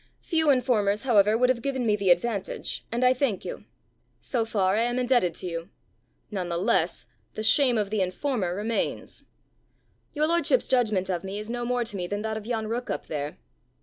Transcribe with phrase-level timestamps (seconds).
[0.23, 3.65] Few informers, however, would have given me the advantage, and I thank you:
[4.19, 5.69] so far I am indebted to you.
[6.31, 9.25] None the less the shame of the informer remains!"
[10.15, 12.89] "Your lordship's judgment of me is no more to me than that of yon rook
[12.89, 13.37] up there."